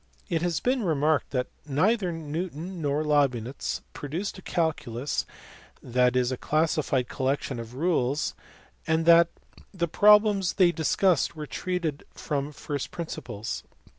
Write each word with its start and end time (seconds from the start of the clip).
351 0.29 0.35
It 0.37 0.41
has 0.41 0.59
been 0.59 0.81
remarked 0.83 1.29
that 1.29 1.47
neither 1.63 2.11
Newton 2.11 2.81
nor 2.81 3.03
Leibnitz 3.03 3.81
produced 3.93 4.35
a 4.39 4.41
calculus, 4.41 5.27
that 5.83 6.15
is 6.15 6.31
a 6.31 6.37
classified 6.37 7.07
collection 7.07 7.59
of 7.59 7.75
rules; 7.75 8.33
and 8.87 9.05
* 9.05 9.05
that 9.05 9.27
the 9.71 9.87
problems 9.87 10.53
they 10.53 10.71
discussed 10.71 11.35
were 11.35 11.45
treated 11.45 12.03
from 12.15 12.51
first 12.51 12.89
prin 12.89 13.05
ciples. 13.05 13.61